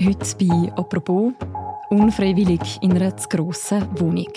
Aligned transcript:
Heute 0.00 0.36
bei 0.38 0.72
«Apropos» 0.76 1.32
unfreiwillig 1.90 2.78
in 2.82 2.92
einer 2.92 3.16
zu 3.16 3.28
grossen 3.28 3.84
Wohnung. 3.98 4.32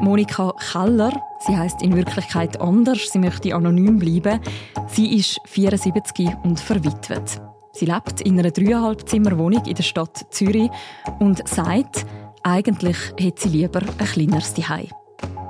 Monika 0.00 0.54
Keller, 0.72 1.12
sie 1.46 1.54
heißt 1.54 1.82
in 1.82 1.94
Wirklichkeit 1.94 2.58
anders, 2.60 3.10
sie 3.12 3.18
möchte 3.18 3.54
anonym 3.54 3.98
bleiben. 3.98 4.40
Sie 4.88 5.16
ist 5.16 5.38
74 5.44 6.30
und 6.44 6.58
verwitwet. 6.58 7.42
Sie 7.72 7.84
lebt 7.84 8.22
in 8.22 8.38
einer 8.38 8.52
dreieinhalb 8.52 9.06
Zimmer 9.06 9.36
Wohnung 9.36 9.66
in 9.66 9.74
der 9.74 9.82
Stadt 9.82 10.24
Zürich 10.30 10.70
und 11.18 11.46
sagt, 11.46 12.06
eigentlich 12.42 12.96
hätte 13.18 13.48
sie 13.48 13.58
lieber 13.58 13.80
ein 13.80 14.06
kleineres 14.06 14.54
Zuhause. 14.54 14.88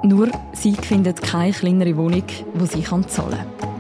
Nur 0.03 0.29
sie 0.53 0.73
findet 0.73 1.23
keine 1.23 1.53
kleinere 1.53 1.97
Wohnung, 1.97 2.25
die 2.55 2.67
sie 2.67 2.83
zahlen 2.83 3.07
kann. 3.61 3.74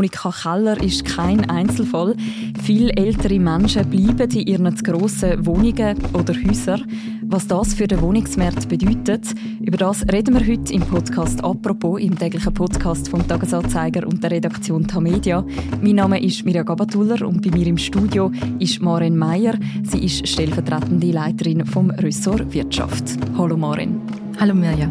Monika 0.00 0.30
Keller 0.30 0.82
ist 0.82 1.04
kein 1.04 1.50
Einzelfall. 1.50 2.16
Viele 2.62 2.90
ältere 2.94 3.38
Menschen 3.38 3.86
bleiben 3.90 4.30
in 4.30 4.46
ihren 4.46 4.74
zu 4.74 4.82
grossen 4.82 5.44
Wohnungen 5.44 5.94
oder 6.14 6.32
Häusern. 6.32 6.86
Was 7.26 7.46
das 7.46 7.74
für 7.74 7.86
den 7.86 8.00
Wohnungsmarkt 8.00 8.66
bedeutet, 8.66 9.26
über 9.60 9.76
das 9.76 10.02
reden 10.10 10.32
wir 10.32 10.46
heute 10.50 10.72
im 10.72 10.80
Podcast 10.80 11.44
«Apropos», 11.44 12.00
im 12.00 12.18
täglichen 12.18 12.54
Podcast 12.54 13.10
vom 13.10 13.28
«Tagesanzeiger» 13.28 14.06
und 14.06 14.24
der 14.24 14.30
Redaktion 14.30 14.86
Tamedia. 14.86 15.44
Mein 15.82 15.96
Name 15.96 16.22
ist 16.24 16.46
Mirja 16.46 16.62
Gabatuller 16.62 17.20
und 17.28 17.42
bei 17.42 17.50
mir 17.50 17.66
im 17.66 17.76
Studio 17.76 18.32
ist 18.58 18.80
Maren 18.80 19.18
Meyer. 19.18 19.52
Sie 19.82 20.02
ist 20.02 20.26
stellvertretende 20.26 21.10
Leiterin 21.10 21.66
vom 21.66 21.90
Ressort 21.90 22.54
Wirtschaft. 22.54 23.04
Hallo 23.36 23.54
Maren. 23.54 24.00
Hallo 24.38 24.54
Mirja. 24.54 24.90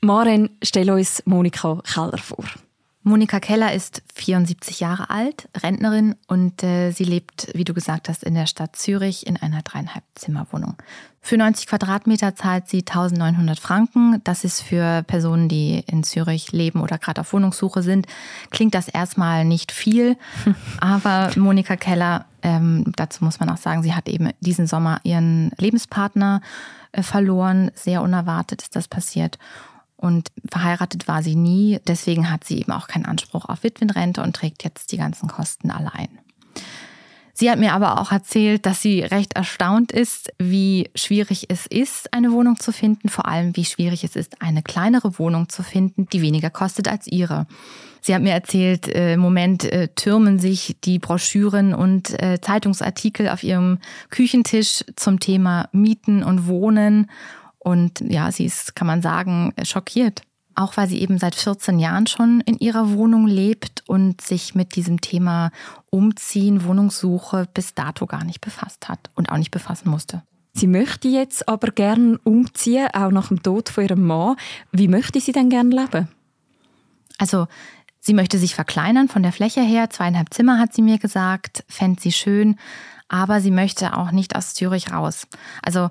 Maren, 0.00 0.50
stell 0.62 0.90
uns 0.90 1.22
Monika 1.26 1.80
Keller 1.84 2.18
vor. 2.18 2.44
Monika 3.08 3.38
Keller 3.38 3.72
ist 3.72 4.02
74 4.16 4.80
Jahre 4.80 5.10
alt, 5.10 5.48
Rentnerin 5.62 6.16
und 6.26 6.64
äh, 6.64 6.90
sie 6.90 7.04
lebt, 7.04 7.46
wie 7.54 7.62
du 7.62 7.72
gesagt 7.72 8.08
hast, 8.08 8.24
in 8.24 8.34
der 8.34 8.46
Stadt 8.46 8.74
Zürich 8.74 9.28
in 9.28 9.36
einer 9.36 9.62
dreieinhalb 9.62 10.02
Zimmerwohnung. 10.16 10.74
Für 11.20 11.36
90 11.36 11.68
Quadratmeter 11.68 12.34
zahlt 12.34 12.68
sie 12.68 12.80
1900 12.80 13.60
Franken. 13.60 14.20
Das 14.24 14.42
ist 14.42 14.60
für 14.60 15.04
Personen, 15.04 15.48
die 15.48 15.84
in 15.86 16.02
Zürich 16.02 16.50
leben 16.50 16.80
oder 16.80 16.98
gerade 16.98 17.20
auf 17.20 17.32
Wohnungssuche 17.32 17.84
sind, 17.84 18.08
klingt 18.50 18.74
das 18.74 18.88
erstmal 18.88 19.44
nicht 19.44 19.70
viel. 19.70 20.16
Aber 20.80 21.30
Monika 21.36 21.76
Keller, 21.76 22.24
ähm, 22.42 22.92
dazu 22.96 23.24
muss 23.24 23.38
man 23.38 23.50
auch 23.50 23.56
sagen, 23.56 23.84
sie 23.84 23.94
hat 23.94 24.08
eben 24.08 24.30
diesen 24.40 24.66
Sommer 24.66 24.98
ihren 25.04 25.52
Lebenspartner 25.58 26.40
äh, 26.90 27.04
verloren. 27.04 27.70
Sehr 27.76 28.02
unerwartet 28.02 28.62
ist 28.62 28.74
das 28.74 28.88
passiert. 28.88 29.38
Und 29.96 30.30
verheiratet 30.50 31.08
war 31.08 31.22
sie 31.22 31.36
nie, 31.36 31.80
deswegen 31.86 32.30
hat 32.30 32.44
sie 32.44 32.58
eben 32.58 32.72
auch 32.72 32.86
keinen 32.86 33.06
Anspruch 33.06 33.46
auf 33.46 33.62
Witwenrente 33.62 34.22
und 34.22 34.36
trägt 34.36 34.62
jetzt 34.62 34.92
die 34.92 34.98
ganzen 34.98 35.28
Kosten 35.28 35.70
allein. 35.70 36.08
Sie 37.38 37.50
hat 37.50 37.58
mir 37.58 37.74
aber 37.74 38.00
auch 38.00 38.12
erzählt, 38.12 38.64
dass 38.64 38.80
sie 38.80 39.02
recht 39.02 39.34
erstaunt 39.34 39.92
ist, 39.92 40.32
wie 40.38 40.88
schwierig 40.94 41.50
es 41.50 41.66
ist, 41.66 42.14
eine 42.14 42.32
Wohnung 42.32 42.58
zu 42.58 42.72
finden, 42.72 43.10
vor 43.10 43.26
allem 43.26 43.54
wie 43.56 43.66
schwierig 43.66 44.04
es 44.04 44.16
ist, 44.16 44.40
eine 44.40 44.62
kleinere 44.62 45.18
Wohnung 45.18 45.50
zu 45.50 45.62
finden, 45.62 46.08
die 46.10 46.22
weniger 46.22 46.48
kostet 46.48 46.88
als 46.88 47.06
ihre. 47.06 47.46
Sie 48.00 48.14
hat 48.14 48.22
mir 48.22 48.32
erzählt, 48.32 48.88
äh, 48.88 49.14
im 49.14 49.20
Moment 49.20 49.64
äh, 49.64 49.88
türmen 49.88 50.38
sich 50.38 50.76
die 50.84 50.98
Broschüren 50.98 51.74
und 51.74 52.22
äh, 52.22 52.40
Zeitungsartikel 52.40 53.28
auf 53.28 53.42
ihrem 53.42 53.80
Küchentisch 54.08 54.82
zum 54.94 55.20
Thema 55.20 55.68
Mieten 55.72 56.22
und 56.22 56.46
Wohnen 56.46 57.10
und 57.66 57.98
ja, 57.98 58.30
sie 58.30 58.44
ist, 58.44 58.76
kann 58.76 58.86
man 58.86 59.02
sagen, 59.02 59.52
schockiert. 59.64 60.22
Auch 60.54 60.76
weil 60.76 60.86
sie 60.86 61.00
eben 61.00 61.18
seit 61.18 61.34
14 61.34 61.80
Jahren 61.80 62.06
schon 62.06 62.40
in 62.42 62.56
ihrer 62.60 62.92
Wohnung 62.92 63.26
lebt 63.26 63.82
und 63.88 64.20
sich 64.20 64.54
mit 64.54 64.76
diesem 64.76 65.00
Thema 65.00 65.50
Umziehen, 65.90 66.62
Wohnungssuche 66.62 67.48
bis 67.52 67.74
dato 67.74 68.06
gar 68.06 68.22
nicht 68.22 68.40
befasst 68.40 68.88
hat 68.88 69.10
und 69.16 69.32
auch 69.32 69.36
nicht 69.36 69.50
befassen 69.50 69.90
musste. 69.90 70.22
Sie 70.52 70.68
möchte 70.68 71.08
jetzt 71.08 71.48
aber 71.48 71.72
gern 71.72 72.14
umziehen, 72.22 72.86
auch 72.92 73.10
nach 73.10 73.28
dem 73.28 73.42
Tod 73.42 73.68
von 73.68 73.82
ihrem 73.82 74.06
Mann. 74.06 74.36
Wie 74.70 74.86
möchte 74.86 75.20
sie 75.20 75.32
denn 75.32 75.50
gern 75.50 75.72
leben? 75.72 76.06
Also, 77.18 77.48
sie 77.98 78.14
möchte 78.14 78.38
sich 78.38 78.54
verkleinern 78.54 79.08
von 79.08 79.24
der 79.24 79.32
Fläche 79.32 79.62
her. 79.62 79.90
Zweieinhalb 79.90 80.32
Zimmer 80.32 80.60
hat 80.60 80.72
sie 80.72 80.82
mir 80.82 80.98
gesagt, 80.98 81.64
fände 81.68 82.00
sie 82.00 82.12
schön. 82.12 82.60
Aber 83.08 83.40
sie 83.40 83.50
möchte 83.50 83.96
auch 83.96 84.12
nicht 84.12 84.36
aus 84.36 84.54
Zürich 84.54 84.92
raus. 84.92 85.26
Also, 85.64 85.90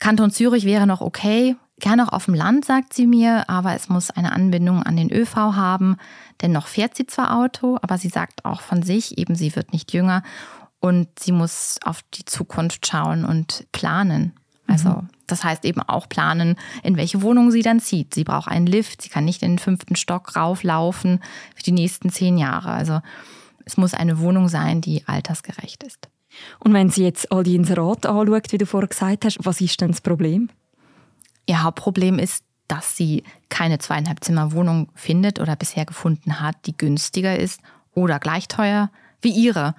Kanton 0.00 0.30
Zürich 0.30 0.64
wäre 0.64 0.86
noch 0.86 1.02
okay, 1.02 1.56
gerne 1.78 2.06
auch 2.06 2.12
auf 2.12 2.24
dem 2.24 2.34
Land, 2.34 2.64
sagt 2.64 2.94
sie 2.94 3.06
mir, 3.06 3.48
aber 3.48 3.74
es 3.74 3.88
muss 3.88 4.10
eine 4.10 4.32
Anbindung 4.32 4.82
an 4.82 4.96
den 4.96 5.12
ÖV 5.12 5.34
haben. 5.36 5.96
Denn 6.42 6.52
noch 6.52 6.66
fährt 6.66 6.96
sie 6.96 7.06
zwar 7.06 7.36
Auto, 7.36 7.78
aber 7.82 7.98
sie 7.98 8.08
sagt 8.08 8.44
auch 8.44 8.60
von 8.60 8.82
sich, 8.82 9.18
eben 9.18 9.34
sie 9.34 9.54
wird 9.56 9.72
nicht 9.72 9.92
jünger 9.92 10.22
und 10.80 11.08
sie 11.18 11.32
muss 11.32 11.78
auf 11.84 12.02
die 12.14 12.24
Zukunft 12.24 12.86
schauen 12.86 13.24
und 13.24 13.66
planen. 13.72 14.32
Also 14.66 14.88
mhm. 14.88 15.08
das 15.26 15.44
heißt 15.44 15.64
eben 15.64 15.82
auch 15.82 16.08
planen, 16.08 16.56
in 16.82 16.96
welche 16.96 17.22
Wohnung 17.22 17.50
sie 17.50 17.62
dann 17.62 17.80
zieht. 17.80 18.14
Sie 18.14 18.24
braucht 18.24 18.48
einen 18.48 18.66
Lift, 18.66 19.02
sie 19.02 19.08
kann 19.08 19.24
nicht 19.24 19.42
in 19.42 19.52
den 19.52 19.58
fünften 19.58 19.96
Stock 19.96 20.36
rauflaufen 20.36 21.20
für 21.54 21.62
die 21.62 21.72
nächsten 21.72 22.10
zehn 22.10 22.38
Jahre. 22.38 22.70
Also 22.70 23.00
es 23.64 23.76
muss 23.76 23.94
eine 23.94 24.20
Wohnung 24.20 24.48
sein, 24.48 24.80
die 24.80 25.06
altersgerecht 25.06 25.82
ist. 25.82 26.08
Und 26.58 26.72
wenn 26.72 26.90
sie 26.90 27.04
jetzt 27.04 27.30
all 27.32 27.42
die 27.42 27.56
Inserate 27.56 28.08
anschaut, 28.08 28.52
wie 28.52 28.58
du 28.58 28.66
vorher 28.66 28.88
gesagt 28.88 29.24
hast, 29.24 29.38
was 29.44 29.60
ist 29.60 29.80
denn 29.80 29.90
das 29.90 30.00
Problem? 30.00 30.50
Ihr 31.46 31.62
Hauptproblem 31.62 32.18
ist, 32.18 32.44
dass 32.68 32.96
sie 32.96 33.24
keine 33.48 33.78
zweieinhalb 33.78 34.22
Zimmer 34.22 34.52
Wohnung 34.52 34.90
findet 34.94 35.40
oder 35.40 35.56
bisher 35.56 35.84
gefunden 35.84 36.40
hat, 36.40 36.56
die 36.66 36.76
günstiger 36.76 37.36
ist 37.36 37.60
oder 37.94 38.20
gleich 38.20 38.46
teuer 38.46 38.90
wie 39.20 39.32
ihre. 39.32 39.74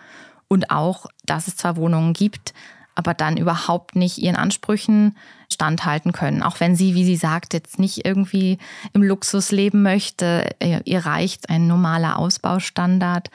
Und 0.49 0.71
auch, 0.71 1.05
dass 1.25 1.47
es 1.47 1.55
zwar 1.55 1.77
Wohnungen 1.77 2.11
gibt, 2.11 2.53
aber 2.93 3.13
dann 3.13 3.37
überhaupt 3.37 3.95
nicht 3.95 4.17
ihren 4.17 4.35
Ansprüchen 4.35 5.15
standhalten 5.49 6.11
können. 6.11 6.43
Auch 6.43 6.59
wenn 6.59 6.75
sie, 6.75 6.93
wie 6.93 7.05
sie 7.05 7.15
sagt, 7.15 7.53
jetzt 7.53 7.79
nicht 7.79 8.05
irgendwie 8.05 8.57
im 8.91 9.01
Luxus 9.01 9.51
leben 9.51 9.81
möchte. 9.81 10.49
Ihr 10.59 11.05
reicht 11.05 11.49
ein 11.49 11.67
normaler 11.67 12.19
Ausbaustandard. 12.19 13.29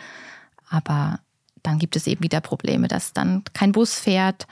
Aber 0.69 1.21
dann 1.67 1.79
gibt 1.79 1.97
es 1.97 2.07
eben 2.07 2.23
wieder 2.23 2.41
Probleme, 2.41 2.89
dass 2.89 3.13
dann 3.13 3.43
kein 3.53 3.73
Bus 3.73 3.99
fährt 3.99 4.47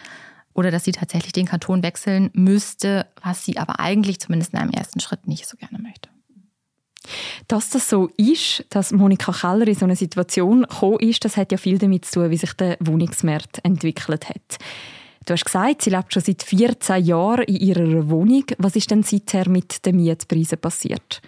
oder 0.53 0.71
dass 0.71 0.85
sie 0.85 0.93
tatsächlich 0.93 1.33
den 1.33 1.47
Kanton 1.47 1.83
wechseln 1.83 2.31
müsste, 2.33 3.07
was 3.23 3.45
sie 3.45 3.59
aber 3.59 3.81
eigentlich 3.81 4.21
zumindest 4.21 4.53
in 4.53 4.61
einem 4.61 4.71
ersten 4.71 5.01
Schritt 5.01 5.27
nicht 5.27 5.47
so 5.47 5.57
gerne 5.57 5.79
möchte. 5.79 6.09
Dass 7.49 7.71
das 7.71 7.89
so 7.89 8.09
ist, 8.17 8.65
dass 8.71 8.93
Monika 8.93 9.33
Keller 9.33 9.69
in 9.69 9.75
so 9.75 9.85
eine 9.85 9.97
Situation 9.97 10.63
gekommen 10.63 11.01
ist, 11.01 11.25
das 11.25 11.37
hat 11.37 11.53
ja 11.53 11.59
viel 11.59 11.79
damit 11.79 12.07
zu 12.07 12.21
tun, 12.21 12.31
wie 12.31 12.37
sich 12.37 12.53
der 12.55 12.77
Wohnungsmarkt 12.81 13.65
entwickelt 13.65 14.29
hat. 14.29 14.59
Du 15.27 15.33
hast 15.33 15.45
gesagt, 15.45 15.83
sie 15.83 15.91
lebt 15.91 16.13
schon 16.13 16.23
seit 16.23 16.43
14 16.43 17.05
Jahren 17.05 17.45
in 17.45 17.57
ihrer 17.57 18.09
Wohnung. 18.11 18.45
Was 18.59 18.77
ist 18.77 18.91
denn 18.91 19.03
seither 19.03 19.49
mit 19.49 19.85
den 19.87 19.97
Mietpreisen 19.97 20.59
passiert? 20.59 21.23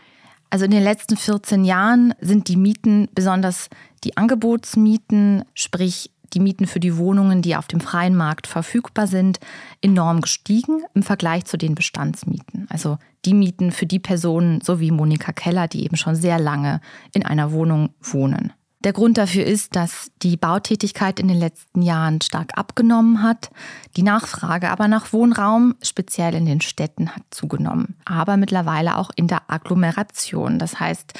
Also 0.50 0.64
in 0.64 0.70
den 0.70 0.82
letzten 0.82 1.16
14 1.16 1.64
Jahren 1.64 2.14
sind 2.20 2.48
die 2.48 2.56
Mieten, 2.56 3.08
besonders 3.14 3.68
die 4.06 4.16
Angebotsmieten, 4.16 5.44
sprich 5.54 6.12
die 6.32 6.38
Mieten 6.38 6.68
für 6.68 6.78
die 6.78 6.96
Wohnungen, 6.96 7.42
die 7.42 7.56
auf 7.56 7.66
dem 7.66 7.80
freien 7.80 8.14
Markt 8.14 8.46
verfügbar 8.46 9.08
sind, 9.08 9.40
enorm 9.80 10.20
gestiegen 10.20 10.82
im 10.94 11.02
Vergleich 11.02 11.44
zu 11.44 11.56
den 11.56 11.74
Bestandsmieten. 11.74 12.68
Also 12.70 12.98
die 13.24 13.34
Mieten 13.34 13.72
für 13.72 13.86
die 13.86 13.98
Personen, 13.98 14.60
so 14.60 14.78
wie 14.78 14.92
Monika 14.92 15.32
Keller, 15.32 15.66
die 15.66 15.84
eben 15.84 15.96
schon 15.96 16.14
sehr 16.14 16.38
lange 16.38 16.80
in 17.12 17.24
einer 17.24 17.50
Wohnung 17.50 17.90
wohnen. 18.00 18.52
Der 18.84 18.92
Grund 18.92 19.18
dafür 19.18 19.44
ist, 19.44 19.74
dass 19.74 20.12
die 20.22 20.36
Bautätigkeit 20.36 21.18
in 21.18 21.26
den 21.26 21.40
letzten 21.40 21.82
Jahren 21.82 22.20
stark 22.20 22.56
abgenommen 22.56 23.24
hat. 23.24 23.50
Die 23.96 24.04
Nachfrage 24.04 24.70
aber 24.70 24.86
nach 24.86 25.12
Wohnraum, 25.12 25.74
speziell 25.82 26.34
in 26.34 26.46
den 26.46 26.60
Städten, 26.60 27.16
hat 27.16 27.24
zugenommen. 27.30 27.96
Aber 28.04 28.36
mittlerweile 28.36 28.96
auch 28.96 29.10
in 29.16 29.26
der 29.26 29.50
Agglomeration. 29.50 30.60
Das 30.60 30.78
heißt, 30.78 31.14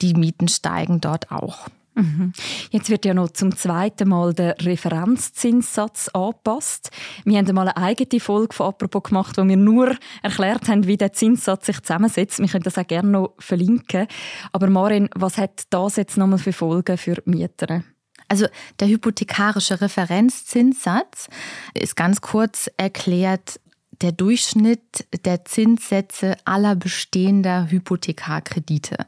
die 0.00 0.14
Mieten 0.14 0.48
steigen 0.48 1.02
dort 1.02 1.30
auch. 1.30 1.68
Mhm. 1.94 2.32
Jetzt 2.70 2.88
wird 2.88 3.04
ja 3.04 3.12
noch 3.12 3.30
zum 3.30 3.54
zweiten 3.54 4.08
Mal 4.08 4.32
der 4.32 4.56
Referenzzinssatz 4.60 6.08
angepasst. 6.08 6.90
Wir 7.24 7.38
haben 7.38 7.48
einmal 7.48 7.68
eine 7.68 7.76
eigene 7.76 8.20
Folge 8.20 8.54
von 8.54 8.68
«Apropos» 8.68 9.02
gemacht, 9.04 9.36
wo 9.36 9.46
wir 9.46 9.56
nur 9.56 9.96
erklärt 10.22 10.68
haben, 10.68 10.86
wie 10.86 10.96
der 10.96 11.12
Zinssatz 11.12 11.66
sich 11.66 11.80
zusammensetzt. 11.82 12.38
Wir 12.38 12.48
können 12.48 12.64
das 12.64 12.78
auch 12.78 12.86
gerne 12.86 13.10
noch 13.10 13.34
verlinken. 13.38 14.06
Aber 14.52 14.70
Marin, 14.70 15.10
was 15.14 15.36
hat 15.36 15.64
das 15.70 15.96
jetzt 15.96 16.16
nochmal 16.16 16.38
für 16.38 16.52
Folgen 16.52 16.96
für 16.96 17.22
Mieter? 17.26 17.84
Also 18.28 18.46
der 18.80 18.88
hypothekarische 18.88 19.82
Referenzzinssatz 19.82 21.28
ist 21.74 21.96
ganz 21.96 22.22
kurz 22.22 22.70
erklärt 22.78 23.60
der 24.00 24.12
Durchschnitt 24.12 25.06
der 25.24 25.44
Zinssätze 25.44 26.36
aller 26.44 26.74
bestehender 26.74 27.70
Hypothekarkredite. 27.70 29.06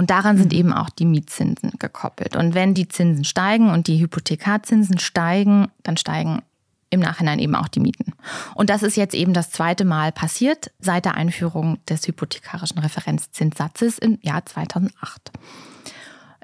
Und 0.00 0.08
daran 0.08 0.38
sind 0.38 0.54
mhm. 0.54 0.58
eben 0.58 0.72
auch 0.72 0.88
die 0.88 1.04
Mietzinsen 1.04 1.72
gekoppelt. 1.78 2.34
Und 2.34 2.54
wenn 2.54 2.72
die 2.72 2.88
Zinsen 2.88 3.22
steigen 3.22 3.68
und 3.68 3.86
die 3.86 4.00
Hypothekarzinsen 4.00 4.98
steigen, 4.98 5.68
dann 5.82 5.98
steigen 5.98 6.40
im 6.88 7.00
Nachhinein 7.00 7.38
eben 7.38 7.54
auch 7.54 7.68
die 7.68 7.80
Mieten. 7.80 8.14
Und 8.54 8.70
das 8.70 8.82
ist 8.82 8.96
jetzt 8.96 9.14
eben 9.14 9.34
das 9.34 9.50
zweite 9.50 9.84
Mal 9.84 10.10
passiert 10.10 10.70
seit 10.78 11.04
der 11.04 11.16
Einführung 11.16 11.84
des 11.84 12.08
hypothekarischen 12.08 12.78
Referenzzinssatzes 12.78 13.98
im 13.98 14.18
Jahr 14.22 14.46
2008. 14.46 15.32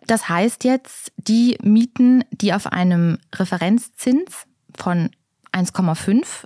Das 0.06 0.28
heißt 0.28 0.64
jetzt, 0.64 1.12
die 1.16 1.56
Mieten, 1.62 2.24
die 2.32 2.52
auf 2.52 2.66
einem 2.66 3.16
Referenzzins 3.34 4.44
von 4.76 5.08
1,5 5.54 6.44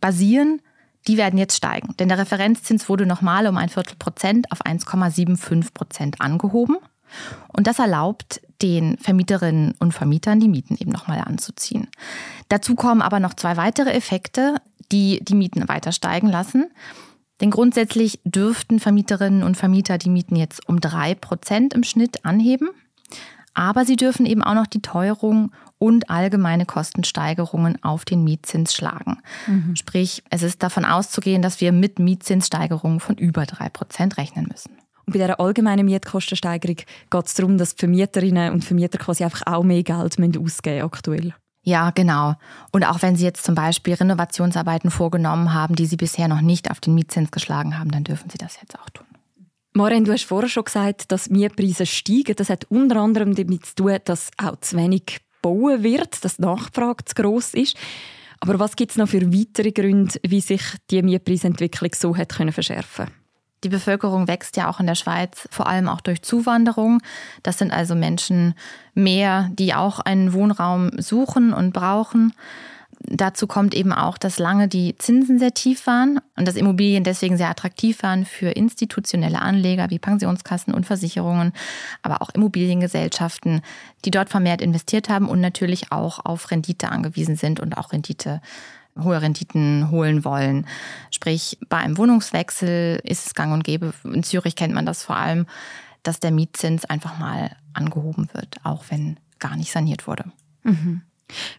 basieren, 0.00 0.62
die 1.06 1.16
werden 1.16 1.38
jetzt 1.38 1.56
steigen. 1.56 1.94
Denn 1.98 2.08
der 2.08 2.18
Referenzzins 2.18 2.88
wurde 2.88 3.06
nochmal 3.06 3.46
um 3.46 3.56
ein 3.56 3.68
Viertel 3.68 3.96
Prozent 3.96 4.50
auf 4.52 4.64
1,75 4.64 5.72
Prozent 5.72 6.20
angehoben. 6.20 6.76
Und 7.48 7.66
das 7.66 7.78
erlaubt 7.78 8.40
den 8.60 8.98
Vermieterinnen 8.98 9.74
und 9.78 9.92
Vermietern, 9.92 10.40
die 10.40 10.48
Mieten 10.48 10.76
eben 10.78 10.90
nochmal 10.90 11.20
anzuziehen. 11.20 11.88
Dazu 12.48 12.74
kommen 12.74 13.02
aber 13.02 13.20
noch 13.20 13.34
zwei 13.34 13.56
weitere 13.56 13.90
Effekte, 13.90 14.56
die 14.92 15.20
die 15.22 15.34
Mieten 15.34 15.68
weiter 15.68 15.92
steigen 15.92 16.28
lassen. 16.28 16.70
Denn 17.40 17.50
grundsätzlich 17.50 18.20
dürften 18.24 18.80
Vermieterinnen 18.80 19.42
und 19.42 19.56
Vermieter 19.56 19.96
die 19.96 20.10
Mieten 20.10 20.36
jetzt 20.36 20.68
um 20.68 20.80
drei 20.80 21.14
Prozent 21.14 21.72
im 21.72 21.84
Schnitt 21.84 22.24
anheben. 22.24 22.70
Aber 23.54 23.84
sie 23.84 23.96
dürfen 23.96 24.26
eben 24.26 24.42
auch 24.42 24.54
noch 24.54 24.66
die 24.66 24.82
Teuerung 24.82 25.52
und 25.78 26.10
allgemeine 26.10 26.66
Kostensteigerungen 26.66 27.82
auf 27.82 28.04
den 28.04 28.24
Mietzins 28.24 28.74
schlagen. 28.74 29.18
Mhm. 29.46 29.76
Sprich, 29.76 30.22
es 30.30 30.42
ist 30.42 30.62
davon 30.62 30.84
auszugehen, 30.84 31.42
dass 31.42 31.60
wir 31.60 31.72
mit 31.72 31.98
Mietzinssteigerungen 31.98 33.00
von 33.00 33.16
über 33.16 33.46
drei 33.46 33.68
Prozent 33.68 34.16
rechnen 34.16 34.46
müssen. 34.50 34.72
Und 35.06 35.14
bei 35.14 35.20
dieser 35.20 35.40
allgemeinen 35.40 35.86
Mietkostensteigerung 35.86 36.76
geht 36.76 37.26
es 37.26 37.34
darum, 37.34 37.56
dass 37.56 37.74
die 37.74 37.80
Vermieterinnen 37.80 38.52
und 38.52 38.64
Vermieter 38.64 38.98
quasi 38.98 39.24
einfach 39.24 39.46
auch 39.46 39.62
mehr 39.62 39.82
Geld 39.82 39.98
ausgeben 39.98 40.42
müssen 40.42 40.82
aktuell. 40.82 41.34
Ja, 41.62 41.90
genau. 41.90 42.34
Und 42.72 42.84
auch 42.84 43.02
wenn 43.02 43.16
Sie 43.16 43.24
jetzt 43.24 43.44
zum 43.44 43.54
Beispiel 43.54 43.94
Renovationsarbeiten 43.94 44.90
vorgenommen 44.90 45.52
haben, 45.52 45.74
die 45.74 45.86
Sie 45.86 45.96
bisher 45.96 46.28
noch 46.28 46.40
nicht 46.40 46.70
auf 46.70 46.80
den 46.80 46.94
Mietzins 46.94 47.30
geschlagen 47.30 47.78
haben, 47.78 47.90
dann 47.90 48.04
dürfen 48.04 48.30
Sie 48.30 48.38
das 48.38 48.58
jetzt 48.60 48.78
auch 48.78 48.88
tun. 48.90 49.06
Maren, 49.74 50.04
du 50.04 50.12
hast 50.12 50.24
vorher 50.24 50.48
schon 50.48 50.64
gesagt, 50.64 51.12
dass 51.12 51.30
Mietpreise 51.30 51.86
steigen. 51.86 52.34
Das 52.36 52.50
hat 52.50 52.64
unter 52.70 52.96
anderem 52.96 53.34
damit 53.34 53.66
zu 53.66 53.74
tun, 53.76 53.98
dass 54.04 54.30
auch 54.36 54.56
zu 54.60 54.76
wenig 54.76 55.20
bauen 55.42 55.82
wird, 55.82 56.24
dass 56.24 56.36
die 56.36 56.42
Nachfrage 56.42 57.04
zu 57.04 57.14
gross 57.14 57.54
ist. 57.54 57.76
Aber 58.40 58.58
was 58.58 58.76
gibt 58.76 58.92
es 58.92 58.96
noch 58.96 59.08
für 59.08 59.32
weitere 59.32 59.72
Gründe, 59.72 60.20
wie 60.22 60.40
sich 60.40 60.62
die 60.90 61.02
Mietpreisentwicklung 61.02 61.90
so 61.94 62.16
hat 62.16 62.36
können 62.36 62.52
verschärfen 62.52 63.08
die 63.64 63.68
Bevölkerung 63.68 64.28
wächst 64.28 64.56
ja 64.56 64.70
auch 64.70 64.80
in 64.80 64.86
der 64.86 64.94
Schweiz, 64.94 65.48
vor 65.50 65.66
allem 65.66 65.88
auch 65.88 66.00
durch 66.00 66.22
Zuwanderung. 66.22 67.00
Das 67.42 67.58
sind 67.58 67.72
also 67.72 67.94
Menschen 67.94 68.54
mehr, 68.94 69.50
die 69.52 69.74
auch 69.74 70.00
einen 70.00 70.32
Wohnraum 70.32 70.90
suchen 70.98 71.52
und 71.52 71.72
brauchen. 71.72 72.32
Dazu 73.10 73.46
kommt 73.46 73.74
eben 73.74 73.92
auch, 73.92 74.18
dass 74.18 74.38
lange 74.38 74.68
die 74.68 74.96
Zinsen 74.96 75.38
sehr 75.38 75.54
tief 75.54 75.86
waren 75.86 76.20
und 76.36 76.46
dass 76.46 76.56
Immobilien 76.56 77.04
deswegen 77.04 77.36
sehr 77.36 77.48
attraktiv 77.48 78.02
waren 78.02 78.26
für 78.26 78.50
institutionelle 78.50 79.40
Anleger 79.40 79.90
wie 79.90 79.98
Pensionskassen 79.98 80.74
und 80.74 80.84
Versicherungen, 80.84 81.52
aber 82.02 82.20
auch 82.20 82.30
Immobiliengesellschaften, 82.30 83.62
die 84.04 84.10
dort 84.10 84.28
vermehrt 84.28 84.60
investiert 84.60 85.08
haben 85.08 85.28
und 85.28 85.40
natürlich 85.40 85.90
auch 85.90 86.24
auf 86.24 86.50
Rendite 86.50 86.90
angewiesen 86.90 87.36
sind 87.36 87.60
und 87.60 87.78
auch 87.78 87.92
Rendite 87.92 88.40
hohe 89.02 89.22
Renditen 89.22 89.90
holen 89.90 90.24
wollen. 90.24 90.66
Sprich, 91.10 91.58
bei 91.68 91.78
einem 91.78 91.96
Wohnungswechsel 91.96 93.00
ist 93.04 93.26
es 93.26 93.34
gang 93.34 93.52
und 93.52 93.64
gäbe, 93.64 93.94
in 94.04 94.22
Zürich 94.22 94.56
kennt 94.56 94.74
man 94.74 94.86
das 94.86 95.02
vor 95.02 95.16
allem, 95.16 95.46
dass 96.02 96.20
der 96.20 96.30
Mietzins 96.30 96.84
einfach 96.84 97.18
mal 97.18 97.56
angehoben 97.72 98.28
wird, 98.32 98.56
auch 98.64 98.84
wenn 98.88 99.18
gar 99.38 99.56
nicht 99.56 99.72
saniert 99.72 100.06
wurde. 100.06 100.24
Mhm. 100.64 101.02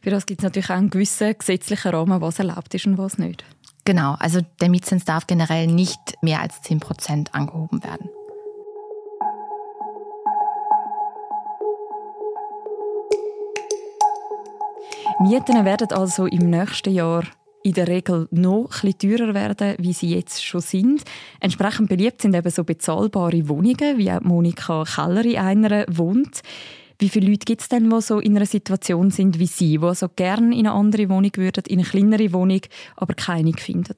Für 0.01 0.09
das 0.09 0.25
gibt 0.25 0.41
es 0.41 0.43
natürlich 0.43 0.69
auch 0.69 0.75
einen 0.75 0.89
gewissen 0.89 1.37
gesetzlichen 1.37 1.91
Rahmen, 1.91 2.21
was 2.21 2.39
erlaubt 2.39 2.73
ist 2.73 2.87
und 2.87 2.97
was 2.97 3.17
nicht. 3.17 3.43
Genau, 3.85 4.15
also 4.19 4.41
der 4.61 4.69
Mietzins 4.69 5.05
darf 5.05 5.25
generell 5.27 5.67
nicht 5.67 6.15
mehr 6.21 6.41
als 6.41 6.61
10 6.61 6.79
Prozent 6.79 7.33
angehoben 7.33 7.83
werden. 7.83 8.09
Mieten 15.21 15.65
werden 15.65 15.91
also 15.91 16.27
im 16.27 16.49
nächsten 16.49 16.93
Jahr 16.93 17.23
in 17.61 17.73
der 17.73 17.87
Regel 17.87 18.27
noch 18.31 18.83
etwas 18.83 18.97
teurer 18.99 19.33
werden, 19.33 19.75
wie 19.77 19.91
sie 19.91 20.15
jetzt 20.15 20.45
schon 20.45 20.61
sind. 20.61 21.03
Entsprechend 21.41 21.89
beliebt 21.89 22.21
sind 22.21 22.35
eben 22.35 22.49
so 22.49 22.63
bezahlbare 22.63 23.49
Wohnungen, 23.49 23.97
wie 23.97 24.11
auch 24.11 24.21
Monika 24.21 24.85
Keller 24.85 25.25
in 25.25 25.37
einer 25.37 25.85
wohnt. 25.89 26.41
Wie 26.99 27.09
viele 27.09 27.29
Leute 27.29 27.45
gibt 27.45 27.61
es 27.61 27.69
denn, 27.69 27.89
die 27.89 28.01
so 28.01 28.19
in 28.19 28.35
einer 28.35 28.45
Situation 28.45 29.09
sind 29.09 29.39
wie 29.39 29.47
Sie, 29.47 29.77
die 29.77 29.95
so 29.95 30.09
gerne 30.09 30.53
in 30.53 30.67
eine 30.67 30.73
andere 30.73 31.09
Wohnung 31.09 31.31
würden, 31.37 31.63
in 31.67 31.79
eine 31.79 31.87
kleinere 31.87 32.33
Wohnung, 32.33 32.61
aber 32.97 33.13
keine 33.13 33.53
finden? 33.53 33.95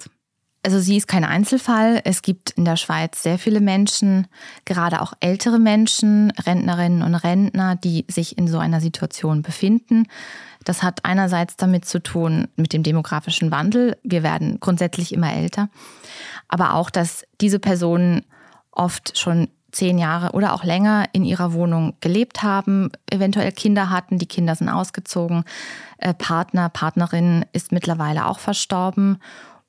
Also 0.64 0.80
sie 0.80 0.98
ist 0.98 1.08
kein 1.08 1.24
Einzelfall. 1.24 2.02
Es 2.04 2.22
gibt 2.22 2.52
in 2.52 2.66
der 2.66 2.76
Schweiz 2.76 3.24
sehr 3.24 3.40
viele 3.40 3.62
Menschen, 3.62 4.28
gerade 4.64 5.02
auch 5.02 5.14
ältere 5.20 5.58
Menschen, 5.58 6.30
Rentnerinnen 6.32 7.02
und 7.02 7.16
Rentner, 7.16 7.76
die 7.76 8.06
sich 8.08 8.38
in 8.38 8.48
so 8.48 8.60
einer 8.60 8.80
Situation 8.80 9.42
befinden. 9.42 10.06
Das 10.64 10.84
hat 10.84 11.04
einerseits 11.04 11.58
damit 11.58 11.86
zu 11.86 12.04
tun 12.04 12.48
mit 12.56 12.74
dem 12.74 12.84
demografischen 12.84 13.50
Wandel. 13.50 13.98
Wir 14.04 14.22
werden 14.22 14.60
grundsätzlich 14.60 15.14
immer 15.14 15.34
älter. 15.34 15.70
Aber 16.48 16.76
auch, 16.76 16.92
dass 16.92 17.26
diese 17.42 17.58
Personen 17.58 18.24
oft 18.72 19.18
schon 19.18 19.48
zehn 19.72 19.98
Jahre 19.98 20.32
oder 20.32 20.54
auch 20.54 20.64
länger 20.64 21.06
in 21.14 21.24
ihrer 21.24 21.54
Wohnung 21.54 21.96
gelebt 22.02 22.44
haben, 22.44 22.92
eventuell 23.10 23.52
Kinder 23.52 23.90
hatten, 23.90 24.18
die 24.18 24.28
Kinder 24.28 24.56
sind 24.56 24.70
ausgezogen, 24.70 25.44
äh, 25.98 26.14
Partner, 26.14 26.70
Partnerin 26.70 27.46
ist 27.54 27.72
mittlerweile 27.72 28.26
auch 28.26 28.40
verstorben. 28.40 29.18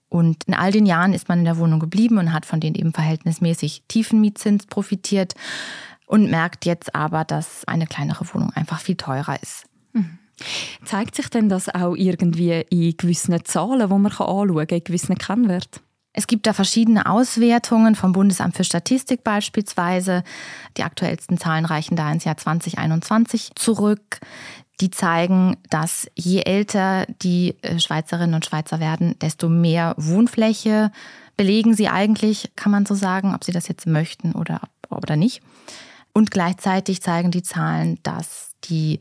Und 0.08 0.44
in 0.44 0.54
all 0.54 0.72
den 0.72 0.84
Jahren 0.84 1.14
ist 1.14 1.28
man 1.28 1.38
in 1.38 1.44
der 1.46 1.56
Wohnung 1.56 1.80
geblieben 1.80 2.18
und 2.18 2.32
hat 2.32 2.44
von 2.44 2.60
den 2.60 2.74
eben 2.74 2.92
verhältnismäßig 2.92 3.84
tiefen 3.88 4.20
Mietzins 4.20 4.66
profitiert 4.66 5.34
und 6.06 6.30
merkt 6.30 6.66
jetzt 6.66 6.94
aber, 6.94 7.24
dass 7.24 7.64
eine 7.66 7.86
kleinere 7.86 8.26
Wohnung 8.34 8.52
einfach 8.54 8.80
viel 8.80 8.96
teurer 8.96 9.42
ist. 9.42 9.64
Mhm. 9.94 10.18
Zeigt 10.84 11.14
sich 11.14 11.28
denn 11.30 11.48
das 11.48 11.68
auch 11.68 11.94
irgendwie 11.94 12.64
in 12.68 12.96
gewissen 12.96 13.42
Zahlen, 13.44 13.80
die 13.80 13.86
man 13.86 14.06
anschauen 14.06 14.54
kann, 14.54 14.68
in 14.68 14.84
gewissen 14.84 15.16
Kennwerten? 15.16 15.80
Es 16.12 16.26
gibt 16.26 16.46
da 16.46 16.52
verschiedene 16.52 17.06
Auswertungen 17.06 17.94
vom 17.94 18.12
Bundesamt 18.12 18.56
für 18.56 18.64
Statistik 18.64 19.24
beispielsweise. 19.24 20.24
Die 20.76 20.82
aktuellsten 20.82 21.38
Zahlen 21.38 21.64
reichen 21.64 21.96
da 21.96 22.10
ins 22.12 22.24
Jahr 22.24 22.36
2021 22.36 23.52
zurück. 23.54 24.20
Die 24.80 24.90
zeigen, 24.90 25.56
dass 25.70 26.10
je 26.14 26.40
älter 26.40 27.06
die 27.22 27.56
äh, 27.62 27.78
Schweizerinnen 27.78 28.34
und 28.34 28.44
Schweizer 28.44 28.80
werden, 28.80 29.16
desto 29.20 29.48
mehr 29.48 29.94
Wohnfläche 29.96 30.90
belegen 31.36 31.74
sie 31.74 31.88
eigentlich, 31.88 32.52
kann 32.56 32.72
man 32.72 32.84
so 32.84 32.94
sagen, 32.94 33.34
ob 33.34 33.44
sie 33.44 33.52
das 33.52 33.68
jetzt 33.68 33.86
möchten 33.86 34.32
oder, 34.32 34.60
oder 34.90 35.16
nicht. 35.16 35.40
Und 36.12 36.30
gleichzeitig 36.30 37.00
zeigen 37.00 37.30
die 37.30 37.42
Zahlen, 37.42 37.98
dass 38.02 38.54
die 38.64 39.00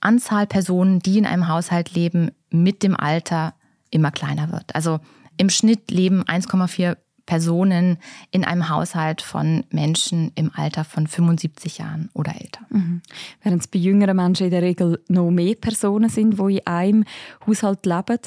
Anzahl 0.00 0.46
Personen, 0.46 1.00
die 1.00 1.18
in 1.18 1.26
einem 1.26 1.48
Haushalt 1.48 1.94
leben, 1.94 2.30
mit 2.50 2.82
dem 2.82 2.94
Alter 2.94 3.54
immer 3.90 4.10
kleiner 4.10 4.52
wird. 4.52 4.74
Also 4.74 5.00
im 5.36 5.50
Schnitt 5.50 5.90
leben 5.90 6.22
1,4 6.24 6.96
Personen 7.26 7.98
in 8.30 8.44
einem 8.44 8.68
Haushalt 8.68 9.22
von 9.22 9.64
Menschen 9.70 10.32
im 10.34 10.50
Alter 10.54 10.84
von 10.84 11.06
75 11.06 11.78
Jahren 11.78 12.10
oder 12.12 12.34
älter. 12.34 12.60
Mhm. 12.70 13.00
Während 13.42 13.62
es 13.62 13.68
bei 13.68 13.78
jüngeren 13.78 14.16
Menschen 14.16 14.44
in 14.44 14.50
der 14.50 14.62
Regel 14.62 15.02
noch 15.08 15.30
mehr 15.30 15.54
Personen 15.54 16.10
sind, 16.10 16.38
die 16.38 16.56
in 16.56 16.66
einem 16.66 17.04
Haushalt 17.46 17.86
leben. 17.86 18.18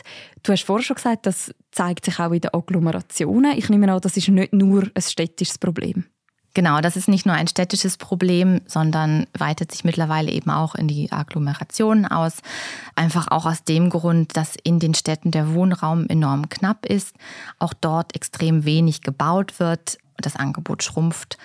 Du 0.43 0.51
hast 0.51 0.63
vorher 0.63 0.83
schon 0.83 0.95
gesagt, 0.95 1.25
das 1.25 1.53
zeigt 1.71 2.05
sich 2.05 2.19
auch 2.19 2.31
in 2.31 2.41
den 2.41 2.53
Agglomerationen. 2.53 3.57
Ich 3.57 3.69
nehme 3.69 3.91
an, 3.91 4.01
das 4.01 4.17
ist 4.17 4.29
nicht 4.29 4.53
nur 4.53 4.89
ein 4.93 5.01
städtisches 5.01 5.59
Problem. 5.59 6.05
Genau, 6.53 6.81
das 6.81 6.95
ist 6.95 7.07
nicht 7.07 7.25
nur 7.25 7.35
ein 7.35 7.47
städtisches 7.47 7.97
Problem, 7.97 8.61
sondern 8.65 9.27
weitet 9.37 9.71
sich 9.71 9.83
mittlerweile 9.83 10.31
eben 10.31 10.49
auch 10.49 10.73
in 10.73 10.87
die 10.87 11.11
Agglomerationen 11.11 12.05
aus. 12.05 12.37
Einfach 12.95 13.27
auch 13.29 13.45
aus 13.45 13.63
dem 13.63 13.89
Grund, 13.91 14.35
dass 14.35 14.55
in 14.63 14.79
den 14.79 14.95
Städten 14.95 15.29
der 15.29 15.53
Wohnraum 15.53 16.07
enorm 16.07 16.49
knapp 16.49 16.87
ist, 16.87 17.15
auch 17.59 17.73
dort 17.73 18.15
extrem 18.15 18.65
wenig 18.65 19.01
gebaut 19.01 19.59
wird, 19.59 19.99
das 20.17 20.35
Angebot 20.35 20.81
schrumpft 20.81 21.37